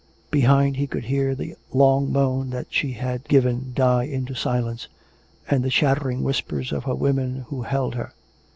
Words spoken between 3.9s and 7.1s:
into silence, and the chattering whispers of her